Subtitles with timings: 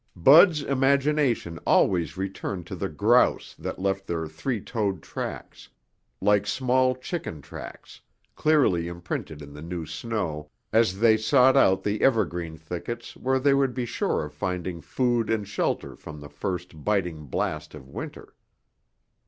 [0.15, 5.69] Bud's imagination always returned to the grouse that left their three toed tracks,
[6.19, 8.01] like small chicken tracks,
[8.35, 13.53] clearly imprinted in the new snow as they sought out the evergreen thickets where they
[13.53, 18.33] would be sure of finding food and shelter from the first biting blast of winter.